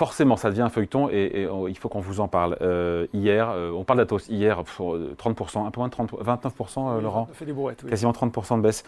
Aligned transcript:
forcément, 0.00 0.38
ça 0.38 0.48
devient 0.48 0.62
un 0.62 0.70
feuilleton 0.70 1.10
et, 1.10 1.46
il 1.68 1.76
faut 1.76 1.90
qu'on 1.90 2.00
vous 2.00 2.20
en 2.20 2.28
parle. 2.28 2.56
Euh, 2.62 3.06
hier, 3.12 3.50
euh, 3.50 3.70
on 3.70 3.84
parle 3.84 3.98
d'Atos 3.98 4.30
hier, 4.30 4.64
pour 4.64 4.96
30%, 4.96 5.66
un 5.66 5.70
peu 5.70 5.78
moins 5.78 5.88
de 5.88 5.92
30, 5.92 6.12
29%, 6.12 7.02
Laurent 7.02 7.28
fait 7.34 7.44
des 7.44 7.52
oui. 7.52 7.74
Quasiment 7.86 8.12
30% 8.12 8.56
de 8.56 8.62
baisse. 8.62 8.82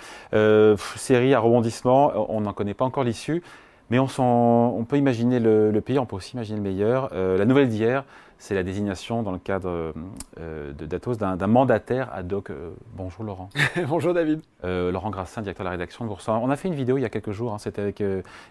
série 0.96 1.34
à 1.34 1.40
rebondissement, 1.40 2.12
on 2.30 2.40
n'en 2.40 2.54
connaît 2.54 2.72
pas 2.72 2.86
encore 2.86 3.04
l'issue, 3.04 3.42
mais 3.90 3.98
on, 3.98 4.08
on, 4.18 4.84
peut 4.84 4.96
imaginer 4.96 5.38
le, 5.38 5.70
le, 5.70 5.80
pire, 5.82 6.00
on 6.00 6.06
peut 6.06 6.16
aussi 6.16 6.32
imaginer 6.32 6.56
le 6.56 6.62
meilleur. 6.62 7.10
la 7.12 7.44
nouvelle 7.44 7.68
d'hier, 7.68 8.04
c'est 8.42 8.56
la 8.56 8.64
désignation 8.64 9.22
dans 9.22 9.30
le 9.30 9.38
cadre 9.38 9.94
euh, 10.40 10.72
de 10.72 10.84
Datos 10.84 11.14
d'un 11.14 11.46
mandataire 11.46 12.10
ad 12.12 12.32
hoc. 12.32 12.50
Euh, 12.50 12.70
bonjour 12.96 13.22
Laurent. 13.22 13.50
bonjour 13.88 14.14
David. 14.14 14.40
Euh, 14.64 14.90
Laurent 14.90 15.10
Grassin, 15.10 15.42
directeur 15.42 15.62
de 15.62 15.68
la 15.68 15.70
rédaction 15.70 16.04
de 16.04 16.08
Boursa. 16.08 16.32
On 16.32 16.50
a 16.50 16.56
fait 16.56 16.66
une 16.66 16.74
vidéo 16.74 16.98
il 16.98 17.02
y 17.02 17.04
a 17.04 17.08
quelques 17.08 17.30
jours, 17.30 17.54
hein, 17.54 17.58
c'était 17.58 17.80
avec 17.80 18.02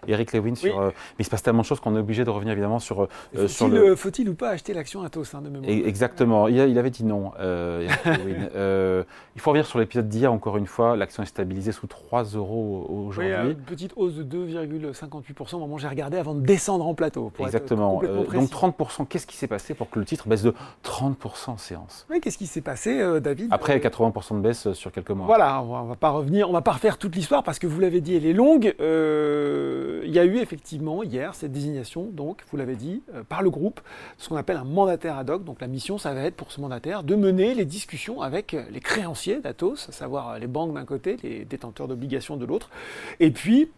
Eric 0.06 0.32
Lewin 0.32 0.54
sur. 0.54 0.80
mais 0.80 0.92
il 1.18 1.24
se 1.26 1.30
passe 1.30 1.42
tellement 1.42 1.60
de 1.60 1.66
choses 1.66 1.80
qu'on 1.80 1.94
est 1.94 1.98
obligé 1.98 2.24
de 2.24 2.30
revenir 2.30 2.52
évidemment 2.52 2.78
sur. 2.78 3.06
Faut-il 3.34 3.48
sur 3.50 3.68
le... 3.68 3.94
faut 3.94 4.08
ou 4.08 4.34
pas 4.34 4.48
acheter 4.48 4.72
l'action 4.72 5.02
Atos 5.02 5.34
hein, 5.34 5.42
de 5.42 5.50
mémoire 5.50 5.70
Exactement. 5.70 6.48
Il, 6.48 6.56
il, 6.56 6.78
avait 6.78 6.88
dit 6.88 7.04
non. 7.04 7.32
il 7.42 9.40
faut 9.40 9.50
revenir 9.50 9.66
sur 9.66 9.78
l'épisode 9.78 10.08
d'hier 10.08 10.32
encore 10.32 10.56
une 10.56 10.66
fois. 10.66 10.96
L'action 10.96 11.22
est 11.22 11.26
stabilisée 11.26 11.72
sous 11.72 11.86
3 11.86 12.22
euros 12.34 12.86
aujourd'hui. 12.88 13.34
Oui, 13.44 13.50
une 13.50 13.56
petite 13.56 13.92
hausse 13.96 14.14
de 14.14 14.24
2,58% 14.24 15.56
au 15.56 15.58
moment 15.58 15.74
où 15.74 15.78
j'ai 15.78 15.88
regardé 15.88 16.16
avant 16.16 16.34
de 16.34 16.40
descendre 16.40 16.86
en 16.86 16.94
plateau. 16.94 17.30
Exactement. 17.40 18.00
donc 18.02 18.50
30%. 18.50 19.06
Qu'est-ce 19.06 19.26
qui 19.26 19.36
s'est 19.36 19.46
passé 19.46 19.74
pour 19.82 19.90
que 19.90 19.98
le 19.98 20.04
titre 20.04 20.28
baisse 20.28 20.42
de 20.42 20.54
30% 20.84 21.50
en 21.50 21.58
séance. 21.58 22.06
Oui, 22.08 22.20
qu'est-ce 22.20 22.38
qui 22.38 22.46
s'est 22.46 22.60
passé, 22.60 23.00
euh, 23.00 23.18
David 23.18 23.48
Après 23.50 23.76
80% 23.80 24.36
de 24.36 24.40
baisse 24.40 24.68
euh, 24.68 24.74
sur 24.74 24.92
quelques 24.92 25.10
mois. 25.10 25.26
Voilà, 25.26 25.60
on 25.60 25.86
va 25.86 25.96
pas 25.96 26.10
revenir, 26.10 26.48
on 26.48 26.52
va 26.52 26.60
pas 26.60 26.70
refaire 26.70 26.98
toute 26.98 27.16
l'histoire 27.16 27.42
parce 27.42 27.58
que 27.58 27.66
vous 27.66 27.80
l'avez 27.80 28.00
dit, 28.00 28.14
elle 28.14 28.24
est 28.24 28.32
longue. 28.32 28.76
Euh, 28.78 30.02
il 30.04 30.12
y 30.12 30.20
a 30.20 30.24
eu 30.24 30.36
effectivement 30.36 31.02
hier 31.02 31.34
cette 31.34 31.50
désignation, 31.50 32.04
donc 32.12 32.44
vous 32.52 32.56
l'avez 32.56 32.76
dit, 32.76 33.02
par 33.28 33.42
le 33.42 33.50
groupe, 33.50 33.80
ce 34.18 34.28
qu'on 34.28 34.36
appelle 34.36 34.56
un 34.56 34.62
mandataire 34.62 35.18
ad 35.18 35.28
hoc. 35.30 35.42
Donc 35.42 35.60
la 35.60 35.66
mission, 35.66 35.98
ça 35.98 36.14
va 36.14 36.22
être 36.22 36.36
pour 36.36 36.52
ce 36.52 36.60
mandataire 36.60 37.02
de 37.02 37.16
mener 37.16 37.52
les 37.52 37.64
discussions 37.64 38.22
avec 38.22 38.52
les 38.52 38.80
créanciers 38.80 39.40
d'Atos, 39.40 39.88
à 39.88 39.92
savoir 39.92 40.38
les 40.38 40.46
banques 40.46 40.74
d'un 40.74 40.84
côté, 40.84 41.16
les 41.24 41.44
détenteurs 41.44 41.88
d'obligations 41.88 42.36
de 42.36 42.46
l'autre, 42.46 42.70
et 43.18 43.32
puis 43.32 43.68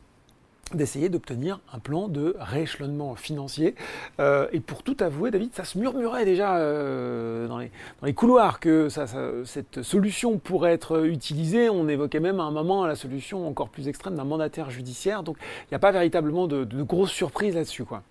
d'essayer 0.72 1.08
d'obtenir 1.08 1.60
un 1.72 1.78
plan 1.78 2.08
de 2.08 2.36
rééchelonnement 2.38 3.14
financier. 3.14 3.74
Euh, 4.20 4.48
et 4.52 4.60
pour 4.60 4.82
tout 4.82 4.96
avouer, 5.00 5.30
David, 5.30 5.54
ça 5.54 5.64
se 5.64 5.78
murmurait 5.78 6.24
déjà 6.24 6.56
euh, 6.56 7.46
dans, 7.46 7.58
les, 7.58 7.70
dans, 8.00 8.06
les, 8.06 8.14
couloirs 8.14 8.60
que 8.60 8.88
ça, 8.88 9.06
cette 9.44 9.82
solution 9.82 10.38
pourrait 10.38 10.72
être 10.72 11.04
utilisée. 11.06 11.68
On 11.68 11.88
évoquait 11.88 12.20
même 12.20 12.40
à 12.40 12.44
un 12.44 12.50
moment 12.50 12.86
la 12.86 12.96
solution 12.96 13.46
encore 13.46 13.68
plus 13.68 13.88
extrême 13.88 14.14
d'un 14.14 14.24
mandataire 14.24 14.70
judiciaire. 14.70 15.22
Donc 15.22 15.36
il 15.40 15.68
n'y 15.72 15.76
a 15.76 15.80
pas 15.80 15.92
véritablement 15.92 16.46
de, 16.46 16.64
de 16.64 16.82
grosses 16.82 17.12
surprises 17.12 17.54
là-dessus. 17.54 17.84
quoi 17.84 18.02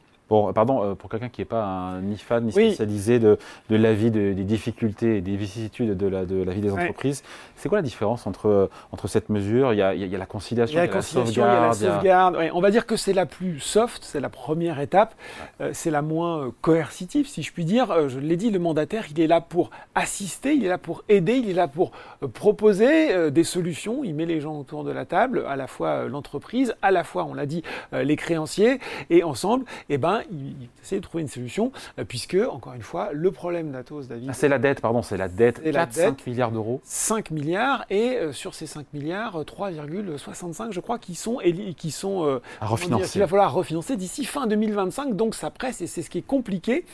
pardon, 0.54 0.84
euh, 0.84 0.96
pour 0.96 1.10
quelqu'un 1.10 1.30
qui 1.30 1.42
n'est 1.42 1.46
pas 1.46 2.00
ni 2.02 2.18
fan 2.18 2.46
ni 2.46 2.52
spécialisé 2.52 3.20
de, 3.20 3.38
de 3.70 3.76
la 3.76 3.94
vie, 3.94 4.12
des 4.12 4.34
difficultés 4.34 5.18
et 5.18 5.22
des 5.22 5.36
vicissitudes 5.36 5.96
de 5.96 6.08
la, 6.08 6.26
de 6.26 6.42
la 6.42 6.54
vie 6.54 6.62
des 6.62 6.72
entreprises, 6.72 7.24
c'est 7.56 7.70
quoi 7.70 7.78
la 7.78 7.84
différence 7.84 8.28
entre, 8.28 8.70
entre 8.92 9.08
cette 9.08 9.30
mesure? 9.30 9.74
Il 9.74 9.78
y, 9.78 9.82
a, 9.82 9.94
il 9.94 10.06
y, 10.06 10.16
a, 10.16 10.18
la 10.18 10.26
conciliation, 10.26 10.80
il 10.80 10.86
y 10.86 10.90
a 10.90 10.94
la, 10.94 11.02
sauvegarde. 11.02 11.32
Il 11.32 11.38
y 11.38 11.42
a 11.42 11.68
la 11.68 11.74
sauvegarde. 11.74 12.38
on 12.54 12.62
va 12.62 12.72
dire 12.72 12.86
que 12.86 12.96
c'est 12.96 13.14
la 13.14 13.26
plus 13.26 13.60
soft, 13.60 14.04
c'est 14.04 14.20
la 14.20 14.30
première 14.30 14.80
étape, 14.80 15.16
euh, 15.62 15.70
c'est 15.74 15.92
la 15.92 16.02
moins 16.02 16.40
euh, 16.40 16.52
coercitive, 16.62 17.28
si 17.28 17.44
je 17.44 17.54
puis 17.54 17.66
dire. 17.66 18.10
je 18.10 18.20
l'ai 18.20 18.38
dit, 18.38 18.50
le 18.50 18.60
mandataire, 18.60 19.06
il 19.12 19.20
est 19.20 19.28
là 19.28 19.42
pour 19.42 19.70
assister, 19.96 20.54
il 20.54 20.66
est 20.66 20.70
là 20.70 20.78
pour 20.78 21.04
aider, 21.10 21.36
il 21.36 21.50
est 21.50 21.54
là 21.54 21.68
pour 21.68 21.92
proposer 22.34 23.32
des 23.32 23.44
solutions. 23.44 24.04
Il 24.04 24.16
met 24.16 24.26
les 24.26 24.42
gens 24.42 24.58
autour 24.58 24.84
de 24.84 24.92
la 24.92 25.06
table, 25.06 25.46
à 25.48 25.56
la 25.56 25.68
fois 25.68 26.08
l'entreprise, 26.08 26.76
à 26.82 26.92
la 26.92 27.04
fois, 27.04 27.26
on 27.26 27.34
l'a 27.34 27.46
dit, 27.46 27.64
les 27.92 28.16
créanciers, 28.16 28.80
et 29.10 29.24
ensemble, 29.24 29.66
eh 29.90 29.98
ben, 29.98 30.23
il, 30.32 30.70
essaie 30.82 30.98
de 30.98 31.02
trouver 31.02 31.22
une 31.22 31.30
solution, 31.30 31.72
euh, 32.00 32.04
puisque, 32.06 32.36
encore 32.36 32.74
une 32.74 32.82
fois, 32.82 33.10
le 33.14 33.32
problème 33.32 33.72
d'Atos, 33.72 34.08
David. 34.08 34.30
Ah, 34.30 34.34
c'est 34.34 34.50
la 34.50 34.60
dette, 34.60 34.82
pardon, 34.82 35.02
c'est 35.02 35.18
la 35.18 35.28
dette. 35.30 35.62
4, 35.64 35.94
5 35.94 36.28
milliards 36.28 36.52
d'euros. 36.52 36.82
5 36.84 37.32
milliards, 37.32 37.86
et 37.90 38.18
euh, 38.18 38.34
sur 38.34 38.54
ces 38.54 38.68
5 38.68 38.88
milliards, 38.94 39.44
3,65, 39.44 40.72
je 40.72 40.80
crois, 40.80 41.00
qui 41.00 41.16
sont, 41.16 41.40
qui 41.78 41.92
sont 41.92 42.42
à 42.62 42.66
refinancer. 42.66 43.18
Il 43.18 43.20
va 43.20 43.28
falloir 43.28 43.54
refinancer 43.54 43.98
d'ici 43.98 44.26
fin 44.26 44.48
2025, 44.48 45.16
donc 45.16 45.36
ça 45.36 45.50
presse, 45.50 45.82
et 45.82 45.88
c'est 45.88 46.02
ce 46.02 46.10
qui 46.10 46.20
est 46.20 46.28
compliqué. 46.28 46.86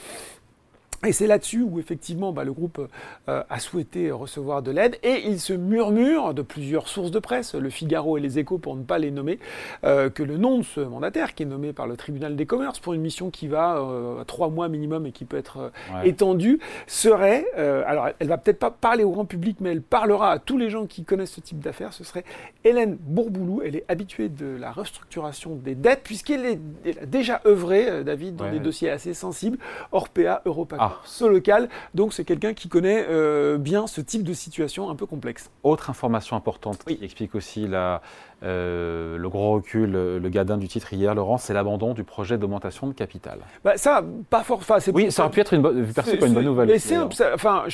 Et 1.05 1.13
c'est 1.13 1.27
là-dessus 1.27 1.61
où 1.61 1.79
effectivement 1.79 2.33
bah, 2.33 2.43
le 2.43 2.51
groupe 2.51 2.85
euh, 3.29 3.43
a 3.49 3.59
souhaité 3.59 4.11
recevoir 4.11 4.61
de 4.61 4.71
l'aide. 4.71 4.97
Et 5.01 5.23
il 5.25 5.39
se 5.39 5.53
murmure 5.53 6.33
de 6.33 6.41
plusieurs 6.41 6.89
sources 6.89 7.11
de 7.11 7.19
presse, 7.19 7.55
le 7.55 7.69
Figaro 7.69 8.17
et 8.17 8.21
les 8.21 8.37
Échos 8.37 8.57
pour 8.57 8.75
ne 8.75 8.83
pas 8.83 8.99
les 8.99 9.09
nommer, 9.09 9.39
euh, 9.85 10.09
que 10.09 10.23
le 10.23 10.35
nom 10.35 10.57
de 10.57 10.63
ce 10.63 10.81
mandataire 10.81 11.35
qui 11.35 11.43
est 11.43 11.45
nommé 11.45 11.71
par 11.71 11.87
le 11.87 11.95
tribunal 11.95 12.35
des 12.35 12.45
commerces 12.45 12.79
pour 12.79 12.93
une 12.93 13.01
mission 13.01 13.29
qui 13.29 13.47
va 13.47 13.77
euh, 13.77 14.21
à 14.21 14.25
trois 14.25 14.49
mois 14.49 14.67
minimum 14.67 15.05
et 15.05 15.13
qui 15.13 15.23
peut 15.23 15.37
être 15.37 15.71
étendue 16.03 16.59
serait, 16.87 17.45
alors 17.55 18.09
elle 18.19 18.27
va 18.27 18.37
peut-être 18.37 18.59
pas 18.59 18.71
parler 18.71 19.03
au 19.03 19.11
grand 19.11 19.25
public 19.25 19.57
mais 19.59 19.71
elle 19.71 19.81
parlera 19.81 20.31
à 20.31 20.39
tous 20.39 20.57
les 20.57 20.69
gens 20.69 20.85
qui 20.85 21.03
connaissent 21.03 21.31
ce 21.31 21.41
type 21.41 21.59
d'affaires, 21.59 21.93
ce 21.93 22.03
serait 22.03 22.23
Hélène 22.63 22.97
Bourboulou, 22.99 23.61
elle 23.63 23.75
est 23.75 23.85
habituée 23.87 24.29
de 24.29 24.57
la 24.59 24.71
restructuration 24.71 25.55
des 25.55 25.75
dettes 25.75 26.01
puisqu'elle 26.03 26.45
a 26.45 27.05
déjà 27.05 27.41
œuvré, 27.45 28.03
David, 28.03 28.35
dans 28.35 28.51
des 28.51 28.59
dossiers 28.59 28.89
assez 28.89 29.13
sensibles, 29.13 29.57
Orpea, 29.91 30.41
Europa. 30.45 30.77
Ah 30.79 30.88
ce 31.05 31.25
local. 31.25 31.69
Donc 31.93 32.13
c'est 32.13 32.23
quelqu'un 32.23 32.53
qui 32.53 32.69
connaît 32.69 33.05
euh, 33.09 33.57
bien 33.57 33.87
ce 33.87 34.01
type 34.01 34.23
de 34.23 34.33
situation 34.33 34.89
un 34.89 34.95
peu 34.95 35.05
complexe. 35.05 35.49
Autre 35.63 35.89
information 35.89 36.35
importante 36.35 36.83
qui 36.85 36.99
explique 37.03 37.35
aussi 37.35 37.67
la, 37.67 38.01
euh, 38.41 39.17
le 39.17 39.29
gros 39.29 39.51
recul, 39.51 39.91
le 39.91 40.29
gadin 40.29 40.57
du 40.57 40.67
titre 40.67 40.93
hier, 40.93 41.13
Laurent, 41.13 41.37
c'est 41.37 41.53
l'abandon 41.53 41.93
du 41.93 42.03
projet 42.03 42.37
d'augmentation 42.37 42.87
de 42.87 42.93
capital. 42.93 43.39
Bah, 43.63 43.73
ça, 43.75 44.03
pas 44.29 44.43
fort. 44.43 44.61
Oui, 44.93 45.11
ça 45.11 45.23
aurait 45.23 45.31
pu 45.31 45.41
être 45.41 45.53
une 45.53 45.61
bonne, 45.61 45.85
une 46.23 46.33
bonne 46.33 46.45
nouvelle. 46.45 46.67
Mais 46.69 46.97
enfin, 47.33 47.65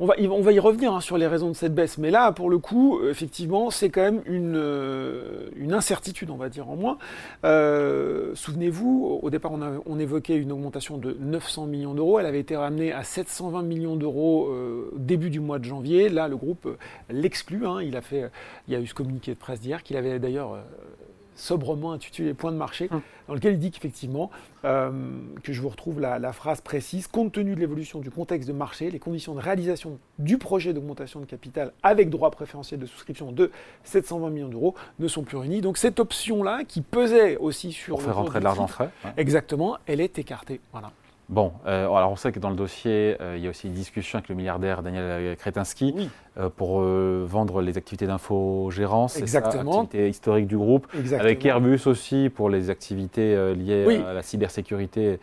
on 0.00 0.06
va, 0.06 0.14
on 0.18 0.40
va 0.40 0.52
y 0.52 0.58
revenir 0.58 0.94
hein, 0.94 1.00
sur 1.00 1.18
les 1.18 1.26
raisons 1.26 1.48
de 1.48 1.54
cette 1.54 1.74
baisse. 1.74 1.98
Mais 1.98 2.10
là, 2.10 2.32
pour 2.32 2.48
le 2.48 2.58
coup, 2.58 3.00
effectivement, 3.06 3.70
c'est 3.70 3.90
quand 3.90 4.00
même 4.00 4.22
une, 4.24 4.56
euh, 4.56 5.48
une 5.56 5.74
incertitude, 5.74 6.30
on 6.30 6.36
va 6.36 6.48
dire 6.48 6.70
en 6.70 6.76
moins. 6.76 6.98
Euh, 7.44 8.34
souvenez-vous, 8.34 9.20
au 9.22 9.30
départ, 9.30 9.52
on, 9.52 9.60
on, 9.84 9.98
évoquait 9.98 10.36
une 10.36 10.52
augmentation 10.52 10.96
de 10.96 11.16
900 11.20 11.66
millions 11.66 11.94
d'euros. 11.94 12.18
Elle 12.18 12.26
avait 12.26 12.40
été 12.40 12.55
ramenée 12.56 12.92
à 12.92 13.04
720 13.04 13.62
millions 13.62 13.96
d'euros 13.96 14.52
début 14.96 15.30
du 15.30 15.40
mois 15.40 15.58
de 15.58 15.64
janvier. 15.64 16.08
Là, 16.08 16.28
le 16.28 16.36
groupe 16.36 16.68
l'exclut. 17.10 17.66
Hein. 17.66 17.82
Il 17.82 17.96
a 17.96 18.02
fait, 18.02 18.30
il 18.66 18.74
y 18.74 18.76
a 18.76 18.80
eu 18.80 18.86
ce 18.86 18.94
communiqué 18.94 19.32
de 19.32 19.38
presse 19.38 19.60
d'hier 19.60 19.82
qu'il 19.82 19.96
avait 19.96 20.18
d'ailleurs 20.18 20.54
euh, 20.54 20.62
sobrement 21.34 21.92
intitulé 21.92 22.34
Points 22.34 22.52
de 22.52 22.56
marché, 22.56 22.88
hum. 22.90 23.02
dans 23.28 23.34
lequel 23.34 23.54
il 23.54 23.58
dit 23.58 23.70
qu'effectivement, 23.70 24.30
euh, 24.64 24.90
que 25.42 25.52
je 25.52 25.60
vous 25.60 25.68
retrouve 25.68 26.00
la, 26.00 26.32
phrase 26.32 26.60
précise, 26.60 27.06
compte 27.06 27.32
tenu 27.32 27.54
de 27.54 27.60
l'évolution 27.60 28.00
du 28.00 28.10
contexte 28.10 28.48
de 28.48 28.54
marché, 28.54 28.90
les 28.90 28.98
conditions 28.98 29.34
de 29.34 29.40
réalisation 29.40 29.98
du 30.18 30.38
projet 30.38 30.72
d'augmentation 30.72 31.20
de 31.20 31.26
capital 31.26 31.72
avec 31.82 32.10
droit 32.10 32.30
préférentiel 32.30 32.80
de 32.80 32.86
souscription 32.86 33.32
de 33.32 33.50
720 33.84 34.30
millions 34.30 34.48
d'euros 34.48 34.74
ne 34.98 35.08
sont 35.08 35.22
plus 35.22 35.36
réunis. 35.36 35.60
Donc 35.60 35.76
cette 35.76 36.00
option-là, 36.00 36.64
qui 36.66 36.80
pesait 36.80 37.36
aussi 37.36 37.72
sur... 37.72 37.96
Pour 37.96 38.02
faire 38.02 38.16
rentrer 38.16 38.38
de 38.38 38.44
l'argent 38.44 38.66
frais. 38.66 38.90
Exactement, 39.16 39.76
elle 39.86 40.00
est 40.00 40.18
écartée. 40.18 40.60
Voilà. 40.72 40.90
Bon, 41.28 41.52
euh, 41.66 41.90
alors 41.90 42.12
on 42.12 42.16
sait 42.16 42.30
que 42.30 42.38
dans 42.38 42.50
le 42.50 42.56
dossier, 42.56 43.16
euh, 43.20 43.36
il 43.36 43.42
y 43.42 43.48
a 43.48 43.50
aussi 43.50 43.66
une 43.66 43.72
discussion 43.72 44.18
avec 44.18 44.28
le 44.28 44.36
milliardaire 44.36 44.82
Daniel 44.82 45.36
Kretinsky 45.36 46.08
euh, 46.38 46.48
pour 46.50 46.80
vendre 46.80 47.62
les 47.62 47.76
activités 47.76 48.06
d'infogérance, 48.06 49.16
Exactement. 49.16 49.82
activité 49.82 50.08
historique 50.08 50.46
du 50.46 50.56
groupe, 50.56 50.86
avec 51.18 51.44
Airbus 51.44 51.80
aussi 51.86 52.30
pour 52.32 52.48
les 52.48 52.70
activités 52.70 53.54
liées 53.54 54.02
à 54.06 54.12
la 54.12 54.22
cybersécurité 54.22 55.18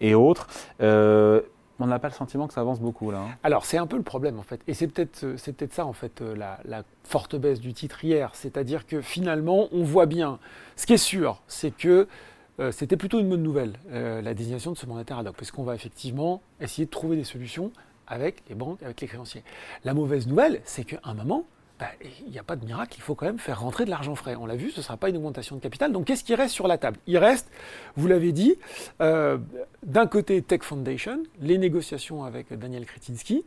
et 0.00 0.14
autres. 0.16 0.48
on 0.80 1.86
n'a 1.86 1.98
pas 2.00 2.08
le 2.08 2.14
sentiment 2.14 2.48
que 2.48 2.54
ça 2.54 2.60
avance 2.60 2.80
beaucoup 2.80 3.12
là. 3.12 3.18
Hein. 3.18 3.36
Alors 3.44 3.64
c'est 3.64 3.78
un 3.78 3.86
peu 3.86 3.96
le 3.96 4.02
problème 4.02 4.40
en 4.40 4.42
fait, 4.42 4.60
et 4.66 4.74
c'est 4.74 4.88
peut-être 4.88 5.34
c'est 5.36 5.52
peut-être 5.52 5.72
ça 5.72 5.86
en 5.86 5.92
fait 5.92 6.20
la, 6.20 6.58
la 6.64 6.82
forte 7.04 7.36
baisse 7.36 7.60
du 7.60 7.72
titre 7.74 8.04
hier, 8.04 8.30
c'est-à-dire 8.32 8.86
que 8.86 9.00
finalement 9.00 9.68
on 9.70 9.84
voit 9.84 10.06
bien. 10.06 10.40
Ce 10.74 10.86
qui 10.86 10.94
est 10.94 10.96
sûr, 10.96 11.42
c'est 11.46 11.70
que 11.76 12.08
euh, 12.60 12.70
c'était 12.72 12.96
plutôt 12.96 13.20
une 13.20 13.28
bonne 13.28 13.42
nouvelle, 13.42 13.74
euh, 13.90 14.22
la 14.22 14.34
désignation 14.34 14.72
de 14.72 14.76
ce 14.76 14.86
mandataire 14.86 15.18
ad 15.18 15.26
hoc, 15.26 15.36
parce 15.36 15.50
qu'on 15.50 15.64
va 15.64 15.74
effectivement 15.74 16.40
essayer 16.60 16.86
de 16.86 16.90
trouver 16.90 17.16
des 17.16 17.24
solutions 17.24 17.72
avec 18.06 18.42
les 18.48 18.54
banques, 18.54 18.82
avec 18.82 19.00
les 19.00 19.06
créanciers. 19.06 19.42
La 19.84 19.94
mauvaise 19.94 20.26
nouvelle, 20.26 20.60
c'est 20.64 20.84
qu'à 20.84 21.00
un 21.04 21.14
moment, 21.14 21.46
bah, 21.80 21.88
il 22.24 22.30
n'y 22.30 22.38
a 22.38 22.44
pas 22.44 22.54
de 22.54 22.64
miracle, 22.64 22.94
il 22.96 23.02
faut 23.02 23.16
quand 23.16 23.26
même 23.26 23.40
faire 23.40 23.60
rentrer 23.60 23.84
de 23.84 23.90
l'argent 23.90 24.14
frais. 24.14 24.36
On 24.36 24.46
l'a 24.46 24.54
vu, 24.54 24.70
ce 24.70 24.78
ne 24.78 24.82
sera 24.82 24.96
pas 24.96 25.08
une 25.08 25.16
augmentation 25.16 25.56
de 25.56 25.60
capital. 25.60 25.90
Donc 25.90 26.06
qu'est-ce 26.06 26.22
qui 26.22 26.34
reste 26.34 26.54
sur 26.54 26.68
la 26.68 26.78
table? 26.78 26.98
Il 27.08 27.18
reste, 27.18 27.50
vous 27.96 28.06
l'avez 28.06 28.30
dit, 28.30 28.56
euh, 29.00 29.38
d'un 29.82 30.06
côté 30.06 30.40
Tech 30.40 30.62
Foundation, 30.62 31.24
les 31.40 31.58
négociations 31.58 32.22
avec 32.22 32.52
Daniel 32.52 32.86
Kretinsky, 32.86 33.44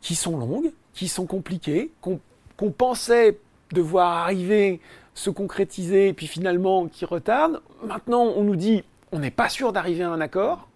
qui 0.00 0.16
sont 0.16 0.36
longues, 0.36 0.72
qui 0.92 1.06
sont 1.06 1.26
compliquées, 1.26 1.92
qu'on 2.00 2.70
pensait 2.72 3.38
devoir 3.72 4.24
arriver 4.24 4.80
se 5.14 5.30
concrétiser 5.30 6.08
et 6.08 6.12
puis 6.12 6.26
finalement 6.26 6.86
qui 6.86 7.04
retarde. 7.04 7.60
Maintenant, 7.86 8.22
on 8.22 8.44
nous 8.44 8.56
dit 8.56 8.84
on 9.12 9.18
n'est 9.18 9.30
pas 9.30 9.48
sûr 9.48 9.72
d'arriver 9.72 10.04
à 10.04 10.10
un 10.10 10.20
accord. 10.20 10.68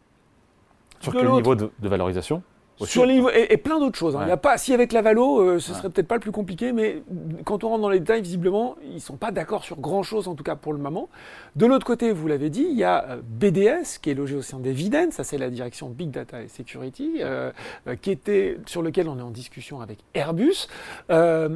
Sur 1.00 1.12
quel 1.12 1.30
niveau 1.30 1.54
de, 1.54 1.70
valorisation? 1.82 2.42
Sur 2.84 3.06
les 3.06 3.22
et, 3.34 3.56
plein 3.56 3.78
d'autres 3.78 3.98
choses. 3.98 4.16
Hein. 4.16 4.22
Il 4.24 4.28
y 4.28 4.32
a 4.32 4.36
pas, 4.36 4.58
si 4.58 4.74
avec 4.74 4.92
la 4.92 5.00
Valo, 5.00 5.40
euh, 5.40 5.58
ce 5.58 5.72
serait 5.72 5.88
peut-être 5.88 6.08
pas 6.08 6.16
le 6.16 6.20
plus 6.20 6.32
compliqué, 6.32 6.72
mais 6.72 7.02
quand 7.44 7.64
on 7.64 7.70
rentre 7.70 7.82
dans 7.82 7.88
les 7.88 8.00
détails, 8.00 8.20
visiblement, 8.20 8.76
ils 8.92 9.00
sont 9.00 9.16
pas 9.16 9.30
d'accord 9.30 9.64
sur 9.64 9.80
grand-chose, 9.80 10.28
en 10.28 10.34
tout 10.34 10.44
cas 10.44 10.56
pour 10.56 10.72
le 10.72 10.78
moment. 10.78 11.08
De 11.54 11.64
l'autre 11.64 11.86
côté, 11.86 12.12
vous 12.12 12.28
l'avez 12.28 12.50
dit, 12.50 12.66
il 12.68 12.76
y 12.76 12.84
a 12.84 13.04
euh, 13.08 13.20
BDS, 13.22 13.98
qui 14.02 14.10
est 14.10 14.14
logé 14.14 14.36
au 14.36 14.42
sein 14.42 14.58
d'Evidence, 14.58 15.14
ça 15.14 15.24
c'est 15.24 15.38
la 15.38 15.48
direction 15.48 15.88
Big 15.88 16.10
Data 16.10 16.42
et 16.42 16.48
Security, 16.48 17.18
euh, 17.20 17.50
qui 18.02 18.10
était, 18.10 18.58
sur 18.66 18.82
lequel 18.82 19.08
on 19.08 19.18
est 19.18 19.22
en 19.22 19.30
discussion 19.30 19.80
avec 19.80 19.98
Airbus, 20.14 20.68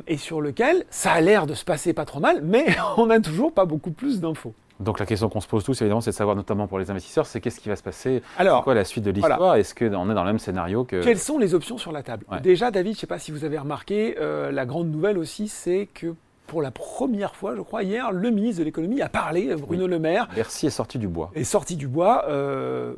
et 0.06 0.16
sur 0.16 0.40
lequel 0.40 0.84
ça 0.90 1.12
a 1.12 1.20
l'air 1.20 1.46
de 1.46 1.54
se 1.54 1.64
passer 1.64 1.92
pas 1.92 2.04
trop 2.04 2.20
mal, 2.20 2.40
mais 2.42 2.66
on 2.96 3.06
n'a 3.06 3.20
toujours 3.20 3.52
pas 3.52 3.66
beaucoup 3.66 3.90
plus 3.90 4.20
d'infos. 4.20 4.54
Donc 4.80 4.98
la 4.98 5.06
question 5.06 5.28
qu'on 5.28 5.40
se 5.40 5.46
pose 5.46 5.62
tous, 5.62 5.80
évidemment, 5.82 6.00
c'est 6.00 6.10
de 6.10 6.16
savoir, 6.16 6.34
notamment 6.34 6.66
pour 6.66 6.78
les 6.78 6.90
investisseurs, 6.90 7.26
c'est 7.26 7.40
qu'est-ce 7.40 7.60
qui 7.60 7.68
va 7.68 7.76
se 7.76 7.82
passer 7.82 8.22
Alors, 8.38 8.64
quoi 8.64 8.74
la 8.74 8.84
suite 8.84 9.04
de 9.04 9.10
l'histoire 9.10 9.56
Est-ce 9.56 9.74
qu'on 9.74 10.10
est 10.10 10.14
dans 10.14 10.24
le 10.24 10.30
même 10.30 10.38
scénario 10.38 10.84
que... 10.84 11.02
Quelles 11.02 11.18
sont 11.18 11.38
les 11.38 11.54
options 11.54 11.76
sur 11.76 11.92
la 11.92 12.02
table 12.02 12.24
Déjà, 12.42 12.70
David, 12.70 12.94
je 12.94 12.98
ne 12.98 13.00
sais 13.00 13.06
pas 13.06 13.18
si 13.18 13.30
vous 13.30 13.44
avez 13.44 13.58
remarqué, 13.58 14.16
euh, 14.18 14.50
la 14.50 14.64
grande 14.64 14.90
nouvelle 14.90 15.18
aussi, 15.18 15.48
c'est 15.48 15.88
que 15.92 16.14
pour 16.46 16.62
la 16.62 16.70
première 16.70 17.36
fois, 17.36 17.54
je 17.54 17.60
crois, 17.60 17.82
hier, 17.82 18.10
le 18.10 18.30
ministre 18.30 18.60
de 18.60 18.64
l'économie 18.64 19.02
a 19.02 19.08
parlé, 19.08 19.54
Bruno 19.54 19.86
Le 19.86 19.98
Maire. 19.98 20.28
Bercy 20.34 20.66
est 20.66 20.70
sorti 20.70 20.98
du 20.98 21.06
bois. 21.06 21.30
Est 21.34 21.44
sorti 21.44 21.76
du 21.76 21.86
bois. 21.86 22.24
Euh, 22.28 22.94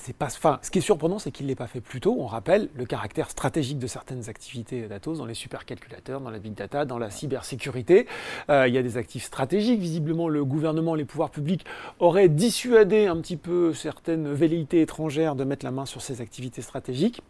ce 0.00 0.70
qui 0.70 0.78
est 0.78 0.82
surprenant, 0.82 1.18
c'est 1.18 1.30
qu'il 1.30 1.46
ne 1.46 1.50
l'ait 1.50 1.56
pas 1.56 1.66
fait 1.66 1.80
plus 1.80 2.00
tôt. 2.00 2.16
On 2.18 2.26
rappelle 2.26 2.68
le 2.74 2.84
caractère 2.84 3.30
stratégique 3.30 3.78
de 3.78 3.86
certaines 3.86 4.28
activités 4.28 4.88
d'Atos 4.88 5.18
dans 5.18 5.26
les 5.26 5.34
supercalculateurs, 5.34 6.20
dans 6.20 6.30
la 6.30 6.38
big 6.38 6.54
data, 6.54 6.84
dans 6.84 6.98
la 6.98 7.10
cybersécurité. 7.10 8.06
Euh, 8.50 8.68
il 8.68 8.74
y 8.74 8.78
a 8.78 8.82
des 8.82 8.96
actifs 8.96 9.24
stratégiques. 9.24 9.80
Visiblement, 9.80 10.28
le 10.28 10.44
gouvernement, 10.44 10.94
les 10.94 11.04
pouvoirs 11.04 11.30
publics 11.30 11.64
auraient 11.98 12.28
dissuadé 12.28 13.06
un 13.06 13.16
petit 13.16 13.36
peu 13.36 13.72
certaines 13.72 14.32
velléités 14.32 14.80
étrangères 14.80 15.34
de 15.34 15.44
mettre 15.44 15.64
la 15.64 15.72
main 15.72 15.86
sur 15.86 16.02
ces 16.02 16.20
activités 16.20 16.62
stratégiques. 16.62 17.22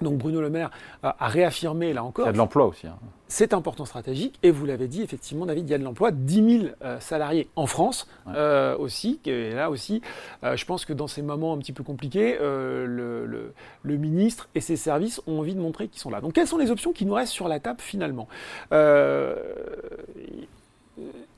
Donc 0.00 0.18
Bruno 0.18 0.40
Le 0.40 0.50
Maire 0.50 0.70
a, 1.02 1.28
réaffirmé 1.28 1.92
là 1.92 2.04
encore. 2.04 2.26
Il 2.26 2.28
y 2.28 2.30
a 2.30 2.32
de 2.32 2.38
l'emploi 2.38 2.66
aussi. 2.66 2.86
Hein. 2.86 2.96
C'est 3.28 3.54
important 3.54 3.84
stratégique 3.84 4.38
et 4.44 4.52
vous 4.52 4.66
l'avez 4.66 4.86
dit 4.86 5.02
effectivement 5.02 5.46
David, 5.46 5.68
il 5.68 5.72
y 5.72 5.74
a 5.74 5.78
de 5.78 5.84
l'emploi, 5.84 6.12
10 6.12 6.60
000 6.60 6.66
euh, 6.82 7.00
salariés 7.00 7.48
en 7.56 7.66
France 7.66 8.06
euh, 8.28 8.76
aussi. 8.76 9.20
Et 9.26 9.50
là 9.50 9.68
aussi, 9.68 10.00
euh, 10.44 10.56
je 10.56 10.64
pense 10.64 10.84
que 10.84 10.92
dans 10.92 11.08
ces 11.08 11.22
moments 11.22 11.52
un 11.52 11.58
petit 11.58 11.72
peu 11.72 11.82
compliqués, 11.82 12.36
le, 12.40 13.52
ministre 13.84 14.48
et 14.54 14.60
ses 14.60 14.76
services 14.76 15.20
ont 15.26 15.40
envie 15.40 15.54
de 15.54 15.60
montrer 15.60 15.88
qu'ils 15.88 16.00
sont 16.00 16.10
là. 16.10 16.20
Donc 16.20 16.34
quelles 16.34 16.46
sont 16.46 16.58
les 16.58 16.70
options 16.70 16.92
qui 16.92 17.04
nous 17.04 17.14
restent 17.14 17.32
sur 17.32 17.48
la 17.48 17.58
table 17.58 17.80
finalement? 17.80 18.28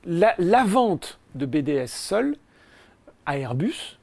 La, 0.05 0.35
la, 0.37 0.63
vente 0.63 1.19
de 1.35 1.45
BDS 1.45 1.87
seul 1.87 2.37
à 3.25 3.37
Airbus, 3.37 3.98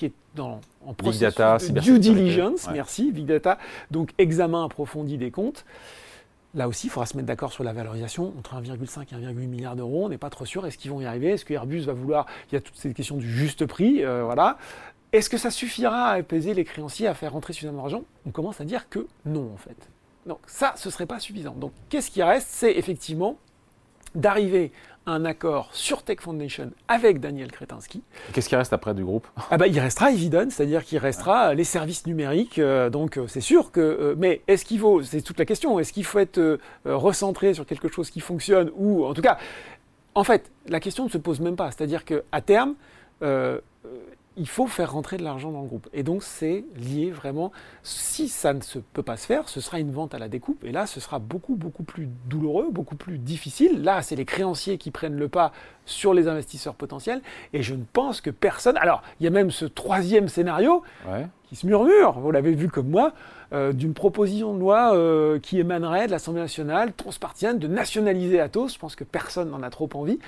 qui 0.00 0.06
est 0.06 0.12
dans, 0.34 0.60
en 0.86 0.94
processus 0.94 1.70
de 1.70 1.80
due 1.80 1.98
diligence, 1.98 2.68
merci, 2.72 3.12
Big 3.12 3.26
Data, 3.26 3.58
donc 3.90 4.12
examen 4.16 4.64
approfondi 4.64 5.18
des 5.18 5.30
comptes. 5.30 5.66
Là 6.54 6.68
aussi, 6.68 6.86
il 6.86 6.90
faudra 6.90 7.04
se 7.04 7.16
mettre 7.16 7.28
d'accord 7.28 7.52
sur 7.52 7.64
la 7.64 7.74
valorisation 7.74 8.32
entre 8.38 8.54
1,5 8.54 9.02
et 9.12 9.14
1,8 9.14 9.46
milliard 9.46 9.76
d'euros. 9.76 10.06
On 10.06 10.08
n'est 10.08 10.18
pas 10.18 10.30
trop 10.30 10.46
sûr. 10.46 10.66
Est-ce 10.66 10.78
qu'ils 10.78 10.90
vont 10.90 11.00
y 11.00 11.04
arriver? 11.04 11.28
Est-ce 11.32 11.44
que 11.44 11.52
Airbus 11.52 11.82
va 11.82 11.92
vouloir? 11.92 12.26
Il 12.50 12.54
y 12.54 12.58
a 12.58 12.60
toutes 12.60 12.76
ces 12.76 12.92
questions 12.92 13.18
du 13.18 13.30
juste 13.30 13.66
prix. 13.66 14.02
Euh, 14.02 14.24
voilà. 14.24 14.58
Est-ce 15.12 15.28
que 15.30 15.36
ça 15.36 15.50
suffira 15.50 16.06
à 16.06 16.14
apaiser 16.14 16.54
les 16.54 16.64
créanciers, 16.64 17.06
à 17.06 17.14
faire 17.14 17.32
rentrer 17.34 17.52
suffisamment 17.52 17.82
d'argent? 17.82 18.02
On 18.26 18.30
commence 18.30 18.60
à 18.60 18.64
dire 18.64 18.88
que 18.88 19.06
non, 19.26 19.50
en 19.52 19.58
fait. 19.58 19.76
Donc 20.26 20.40
ça, 20.46 20.72
ce 20.76 20.88
ne 20.88 20.92
serait 20.92 21.06
pas 21.06 21.20
suffisant. 21.20 21.52
Donc 21.54 21.72
qu'est-ce 21.88 22.10
qui 22.10 22.22
reste? 22.22 22.48
C'est 22.50 22.72
effectivement 22.72 23.36
d'arriver 24.14 24.72
un 25.06 25.24
accord 25.24 25.70
sur 25.72 26.02
Tech 26.02 26.18
Foundation 26.20 26.70
avec 26.88 27.20
Daniel 27.20 27.50
Kretinsky. 27.50 28.02
Qu'est-ce 28.32 28.48
qui 28.48 28.56
reste 28.56 28.72
après 28.72 28.94
du 28.94 29.04
groupe? 29.04 29.26
Ah 29.50 29.56
bah, 29.56 29.66
Il 29.66 29.78
restera 29.80 30.10
Evidence, 30.10 30.54
c'est-à-dire 30.54 30.84
qu'il 30.84 30.98
restera 30.98 31.54
les 31.54 31.64
services 31.64 32.06
numériques. 32.06 32.58
Euh, 32.58 32.90
donc 32.90 33.16
euh, 33.16 33.26
c'est 33.26 33.40
sûr 33.40 33.72
que... 33.72 33.80
Euh, 33.80 34.14
mais 34.18 34.42
est-ce 34.46 34.64
qu'il 34.64 34.78
faut... 34.78 35.02
C'est 35.02 35.22
toute 35.22 35.38
la 35.38 35.44
question. 35.44 35.78
Est-ce 35.78 35.92
qu'il 35.92 36.04
faut 36.04 36.18
être 36.18 36.58
recentré 36.84 37.54
sur 37.54 37.66
quelque 37.66 37.88
chose 37.88 38.10
qui 38.10 38.20
fonctionne 38.20 38.70
ou 38.76 39.04
en 39.04 39.14
tout 39.14 39.22
cas... 39.22 39.38
En 40.14 40.24
fait, 40.24 40.50
la 40.66 40.80
question 40.80 41.04
ne 41.04 41.08
se 41.08 41.18
pose 41.18 41.40
même 41.40 41.54
pas. 41.56 41.70
C'est-à-dire 41.70 42.04
qu'à 42.04 42.40
terme, 42.44 42.74
il 44.36 44.48
faut 44.48 44.66
faire 44.66 44.92
rentrer 44.92 45.16
de 45.16 45.24
l'argent 45.24 45.50
dans 45.50 45.62
le 45.62 45.66
groupe. 45.66 45.88
Et 45.92 46.02
donc 46.02 46.22
c'est 46.22 46.64
lié 46.76 47.10
vraiment, 47.10 47.52
si 47.82 48.28
ça 48.28 48.52
ne 48.52 48.60
se 48.60 48.78
peut 48.78 49.02
pas 49.02 49.16
se 49.16 49.26
faire, 49.26 49.48
ce 49.48 49.60
sera 49.60 49.80
une 49.80 49.92
vente 49.92 50.14
à 50.14 50.18
la 50.18 50.28
découpe, 50.28 50.64
et 50.64 50.72
là 50.72 50.86
ce 50.86 51.00
sera 51.00 51.18
beaucoup, 51.18 51.56
beaucoup 51.56 51.82
plus 51.82 52.08
douloureux, 52.26 52.68
beaucoup 52.70 52.96
plus 52.96 53.18
difficile. 53.18 53.82
Là, 53.82 54.02
c'est 54.02 54.16
les 54.16 54.24
créanciers 54.24 54.78
qui 54.78 54.90
prennent 54.90 55.16
le 55.16 55.28
pas 55.28 55.52
sur 55.84 56.14
les 56.14 56.28
investisseurs 56.28 56.74
potentiels, 56.74 57.20
et 57.52 57.62
je 57.62 57.74
ne 57.74 57.84
pense 57.92 58.20
que 58.20 58.30
personne... 58.30 58.76
Alors, 58.76 59.02
il 59.18 59.24
y 59.24 59.26
a 59.26 59.30
même 59.30 59.50
ce 59.50 59.64
troisième 59.64 60.28
scénario 60.28 60.82
qui 61.48 61.56
se 61.56 61.66
murmure, 61.66 62.20
vous 62.20 62.30
l'avez 62.30 62.54
vu 62.54 62.68
comme 62.68 62.88
moi, 62.88 63.12
euh, 63.52 63.72
d'une 63.72 63.94
proposition 63.94 64.54
de 64.54 64.60
loi 64.60 64.94
euh, 64.94 65.40
qui 65.40 65.58
émanerait 65.58 66.06
de 66.06 66.12
l'Assemblée 66.12 66.40
nationale 66.40 66.92
transpartienne 66.92 67.58
de 67.58 67.66
nationaliser 67.66 68.38
Atos. 68.38 68.74
Je 68.74 68.78
pense 68.78 68.94
que 68.94 69.02
personne 69.02 69.50
n'en 69.50 69.64
a 69.64 69.70
trop 69.70 69.88
envie 69.94 70.20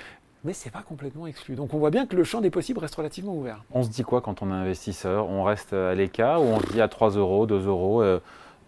mais 0.44 0.52
c'est 0.52 0.70
pas 0.70 0.82
complètement 0.82 1.26
exclu. 1.26 1.54
Donc 1.54 1.74
on 1.74 1.78
voit 1.78 1.90
bien 1.90 2.06
que 2.06 2.16
le 2.16 2.24
champ 2.24 2.40
des 2.40 2.50
possibles 2.50 2.80
reste 2.80 2.94
relativement 2.94 3.34
ouvert. 3.34 3.64
On 3.72 3.82
se 3.82 3.88
dit 3.88 4.02
quoi 4.02 4.20
quand 4.20 4.42
on 4.42 4.50
est 4.50 4.54
investisseur? 4.54 5.28
On 5.28 5.44
reste 5.44 5.72
à 5.72 5.94
l'écart 5.94 6.42
ou 6.42 6.46
on 6.46 6.60
se 6.60 6.72
dit 6.72 6.80
à 6.80 6.88
3 6.88 7.10
euros, 7.10 7.46
2 7.46 7.66
euros 7.66 8.02
euh, 8.02 8.20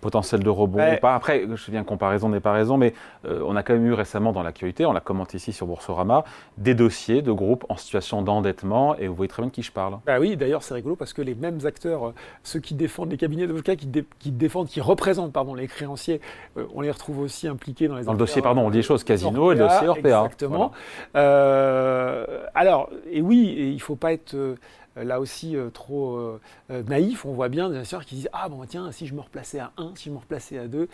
potentiel 0.05 0.43
de 0.43 0.51
rebond 0.51 0.81
ou 0.81 0.97
pas. 1.01 1.15
Après, 1.15 1.47
je 1.55 1.71
viens 1.71 1.83
comparaison 1.83 2.29
n'est 2.29 2.41
pas 2.41 2.53
raison, 2.53 2.77
mais 2.77 2.93
euh, 3.25 3.41
on 3.47 3.57
a 3.57 3.63
quand 3.63 3.73
même 3.73 3.87
eu 3.87 3.95
récemment 3.95 4.33
dans 4.33 4.43
l'actualité, 4.43 4.85
on 4.85 4.93
l'a 4.93 5.01
commenté 5.01 5.39
ici 5.39 5.51
sur 5.55 5.67
Boursorama, 5.67 6.25
des 6.59 6.75
dossiers 6.75 7.23
de 7.23 7.33
groupes 7.33 7.65
en 7.71 7.77
situation 7.79 8.21
d'endettement, 8.21 8.97
et 8.97 9.09
vous 9.09 9.15
voyez 9.15 9.31
très 9.31 9.41
bien 9.41 9.49
de 9.49 9.55
qui 9.55 9.63
je 9.63 9.73
parle. 9.73 9.99
Bah 10.05 10.19
oui, 10.21 10.37
d'ailleurs 10.37 10.63
c'est 10.63 10.75
rigolo 10.75 10.95
parce 10.95 11.15
que 11.15 11.23
les 11.23 11.35
mêmes 11.35 11.61
acteurs, 11.65 12.09
euh, 12.09 12.15
ceux 12.43 12.61
qui 12.61 12.75
défendent 12.75 13.13
les 13.13 13.17
cabinets 13.17 13.47
d'avocats, 13.47 13.77
qui, 13.77 13.89
qui, 14.19 14.31
défendent, 14.31 14.69
qui 14.69 14.83
représentent 14.83 15.33
pardon, 15.33 15.55
les 15.55 15.69
créanciers, 15.69 16.21
euh, 16.59 16.67
on 16.75 16.83
les 16.83 16.91
retrouve 16.91 17.21
aussi 17.21 17.49
impliqués 17.49 17.89
dans 17.89 17.97
les 17.97 18.05
Dans 18.05 18.13
le 18.13 18.19
dossier, 18.19 18.43
pardon, 18.43 18.61
on 18.61 18.71
dit 18.71 18.77
les 18.77 18.83
choses, 18.83 19.05
Casino 19.05 19.53
et 19.53 19.55
le 19.55 19.67
dossier 19.67 19.89
Orpea. 19.89 20.25
Exactement. 20.25 20.73
alors, 21.15 22.91
et 23.11 23.23
oui, 23.23 23.55
il 23.57 23.75
ne 23.77 23.81
faut 23.81 23.97
pas 23.97 24.13
être 24.13 24.37
là 24.97 25.21
aussi 25.21 25.57
euh, 25.57 25.71
trop 25.71 26.17
euh, 26.17 26.41
naïf. 26.89 27.25
On 27.25 27.33
voit 27.33 27.49
bien 27.49 27.69
des 27.69 27.77
investisseurs 27.77 28.05
qui 28.05 28.17
disent 28.17 28.29
Ah 28.33 28.49
bon, 28.49 28.65
tiens, 28.67 28.93
si 28.93 29.07
je 29.07 29.15
me 29.15 29.21
replaçais 29.21 29.59
à 29.59 29.73
1, 29.77 29.93
si 29.97 30.09
je 30.09 30.11
me 30.11 30.19
replaçais 30.19 30.59
à 30.59 30.69
2. 30.69 30.89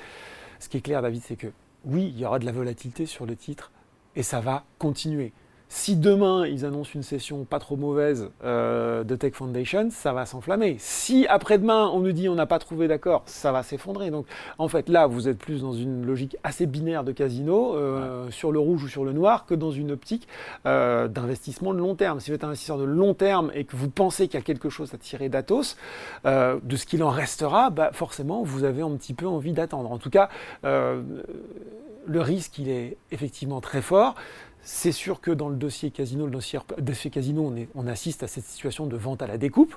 Ce 0.59 0.69
qui 0.69 0.79
est 0.79 0.81
clair, 0.81 1.03
David, 1.03 1.23
c'est 1.23 1.37
que 1.37 1.49
oui, 1.85 2.13
il 2.15 2.19
y 2.19 2.25
aura 2.25 2.39
de 2.39 2.45
la 2.45 2.53
volatilité 2.53 3.07
sur 3.07 3.27
le 3.27 3.37
titre 3.37 3.71
et 4.17 4.23
ça 4.23 4.41
va 4.41 4.65
continuer. 4.79 5.33
Si 5.73 5.95
demain 5.95 6.47
ils 6.47 6.67
annoncent 6.67 6.91
une 6.97 7.05
session 7.05 7.45
pas 7.45 7.61
trop 7.61 7.77
mauvaise 7.77 8.29
euh, 8.43 9.05
de 9.05 9.15
Tech 9.15 9.35
Foundation, 9.35 9.89
ça 9.93 10.13
va 10.13 10.27
s'enflammer. 10.27 10.75
Si 10.81 11.29
après-demain 11.29 11.89
on 11.95 12.01
nous 12.01 12.11
dit 12.11 12.29
on 12.29 12.35
n'a 12.35 12.47
pas 12.47 12.59
trouvé 12.59 12.89
d'accord, 12.89 13.23
ça 13.27 13.53
va 13.53 13.63
s'effondrer. 13.63 14.11
Donc 14.11 14.27
en 14.59 14.67
fait 14.67 14.89
là 14.89 15.07
vous 15.07 15.29
êtes 15.29 15.39
plus 15.39 15.61
dans 15.61 15.73
une 15.73 16.05
logique 16.05 16.37
assez 16.43 16.67
binaire 16.67 17.05
de 17.05 17.13
casino, 17.13 17.77
euh, 17.77 18.29
sur 18.33 18.51
le 18.51 18.59
rouge 18.59 18.83
ou 18.83 18.89
sur 18.89 19.05
le 19.05 19.13
noir, 19.13 19.47
que 19.47 19.55
dans 19.55 19.71
une 19.71 19.93
optique 19.93 20.27
euh, 20.67 21.07
d'investissement 21.07 21.73
de 21.73 21.79
long 21.79 21.95
terme. 21.95 22.19
Si 22.19 22.31
vous 22.31 22.35
êtes 22.35 22.43
investisseur 22.43 22.77
de 22.77 22.85
long 22.85 23.15
terme 23.15 23.53
et 23.55 23.63
que 23.63 23.77
vous 23.77 23.91
pensez 23.91 24.27
qu'il 24.27 24.41
y 24.41 24.43
a 24.43 24.45
quelque 24.45 24.71
chose 24.71 24.93
à 24.93 24.99
tirer 24.99 25.29
d'Atos, 25.29 25.77
de 26.25 26.77
ce 26.77 26.85
qu'il 26.85 27.05
en 27.05 27.11
restera, 27.11 27.71
bah, 27.71 27.91
forcément 27.93 28.43
vous 28.43 28.65
avez 28.65 28.83
un 28.83 28.97
petit 28.97 29.15
peu 29.15 29.29
envie 29.29 29.53
d'attendre. 29.53 29.93
En 29.93 29.99
tout 29.99 30.11
cas, 30.11 30.31
le 30.65 32.21
risque 32.21 32.59
il 32.59 32.69
est 32.69 32.97
effectivement 33.13 33.61
très 33.61 33.83
fort. 33.83 34.17
C'est 34.63 34.93
sûr 34.93 35.21
que 35.21 35.31
dans 35.31 35.49
le 35.49 35.57
dossier 35.57 35.91
casino, 35.91 36.27
le 36.27 36.33
dossier, 36.79 37.11
casino, 37.11 37.55
on, 37.75 37.87
assiste 37.87 38.23
à 38.23 38.29
cette 38.29 38.45
situation 38.45 38.87
de 38.87 38.97
vente 38.97 39.23
à 39.23 39.27
la 39.27 39.39
découpe. 39.39 39.75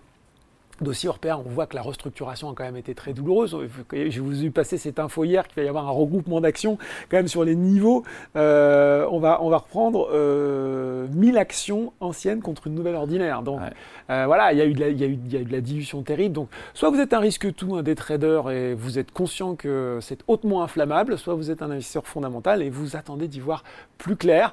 Dossier 0.83 1.09
Orpea, 1.09 1.37
on 1.37 1.49
voit 1.49 1.65
que 1.65 1.75
la 1.75 1.81
restructuration 1.81 2.49
a 2.49 2.53
quand 2.53 2.63
même 2.63 2.77
été 2.77 2.93
très 2.93 3.13
douloureuse. 3.13 3.57
Je 3.91 4.21
vous 4.21 4.45
ai 4.45 4.49
passé 4.49 4.77
cette 4.77 4.99
info 4.99 5.23
hier 5.23 5.47
qu'il 5.47 5.55
va 5.57 5.63
y 5.63 5.67
avoir 5.67 5.87
un 5.87 5.91
regroupement 5.91 6.41
d'actions 6.41 6.77
quand 7.09 7.17
même 7.17 7.27
sur 7.27 7.43
les 7.43 7.55
niveaux. 7.55 8.03
Euh, 8.35 9.07
on, 9.11 9.19
va, 9.19 9.41
on 9.41 9.49
va 9.49 9.57
reprendre 9.57 10.09
euh, 10.13 11.07
1000 11.13 11.37
actions 11.37 11.93
anciennes 11.99 12.41
contre 12.41 12.67
une 12.67 12.75
nouvelle 12.75 12.95
ordinaire. 12.95 13.41
Donc 13.41 13.61
euh, 14.09 14.23
voilà, 14.25 14.53
il 14.53 14.59
y, 14.59 14.61
a 14.61 14.65
eu 14.65 14.73
de 14.73 14.79
la, 14.79 14.89
il, 14.89 14.99
y 14.99 15.03
a 15.03 15.07
eu, 15.07 15.17
il 15.25 15.33
y 15.33 15.37
a 15.37 15.39
eu 15.39 15.45
de 15.45 15.51
la 15.51 15.61
dilution 15.61 16.01
terrible. 16.03 16.33
Donc 16.33 16.49
soit 16.73 16.89
vous 16.89 16.99
êtes 16.99 17.13
un 17.13 17.19
risque 17.19 17.53
tout, 17.55 17.75
un 17.75 17.83
des 17.83 17.95
traders, 17.95 18.49
et 18.51 18.73
vous 18.73 18.99
êtes 18.99 19.11
conscient 19.11 19.55
que 19.55 19.99
c'est 20.01 20.19
hautement 20.27 20.63
inflammable, 20.63 21.17
soit 21.17 21.33
vous 21.33 21.51
êtes 21.51 21.61
un 21.61 21.71
investisseur 21.71 22.05
fondamental 22.05 22.61
et 22.61 22.69
vous 22.69 22.95
attendez 22.95 23.27
d'y 23.27 23.39
voir 23.39 23.63
plus 23.97 24.15
clair. 24.15 24.51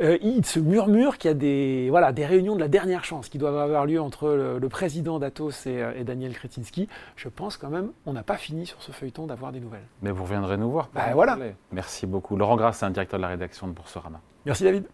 Euh, 0.00 0.16
il 0.22 0.44
se 0.46 0.58
murmure 0.58 1.18
qu'il 1.18 1.28
y 1.28 1.32
a 1.32 1.34
des, 1.34 1.88
voilà, 1.90 2.12
des 2.12 2.24
réunions 2.24 2.54
de 2.54 2.60
la 2.60 2.68
dernière 2.68 3.04
chance 3.04 3.28
qui 3.28 3.36
doivent 3.36 3.58
avoir 3.58 3.84
lieu 3.84 4.00
entre 4.00 4.30
le, 4.30 4.68
président 4.68 5.18
d'Atos 5.18 5.64
euh, 5.66 5.92
et, 5.94 6.04
Daniel 6.04 6.32
Kretinsky. 6.32 6.88
Je 7.16 7.28
pense 7.28 7.58
quand 7.58 7.68
même, 7.68 7.90
on 8.06 8.14
n'a 8.14 8.22
pas 8.22 8.36
fini 8.36 8.64
sur 8.66 8.80
ce 8.80 8.90
feuilleton 8.90 9.26
d'avoir 9.26 9.52
des 9.52 9.60
nouvelles. 9.60 9.86
Mais 10.00 10.10
vous 10.10 10.24
reviendrez 10.24 10.56
nous 10.56 10.70
voir. 10.70 10.88
Bah, 10.94 11.10
voilà. 11.12 11.38
Merci 11.72 12.06
beaucoup. 12.06 12.36
Laurent 12.36 12.56
Grasse, 12.56 12.82
un 12.82 12.90
directeur 12.90 13.18
de 13.18 13.22
la 13.22 13.28
rédaction 13.28 13.66
de 13.66 13.72
Boursorama. 13.72 14.20
Merci 14.46 14.64
David. 14.64 14.86